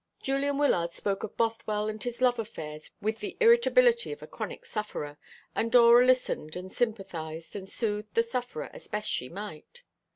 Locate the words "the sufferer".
8.15-8.71